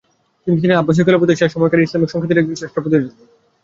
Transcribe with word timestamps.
তিনি 0.47 0.57
ছিলেন 0.61 0.79
আব্বাসিয় 0.79 1.05
খেলাফতের 1.05 1.39
শেষ 1.39 1.49
সময়কার 1.53 1.85
ইসলামিক 1.85 2.09
সংস্কৃতির 2.11 2.41
একজন 2.41 2.57
শ্রেষ্ঠ 2.59 2.75
প্রতিনিধি। 2.79 3.09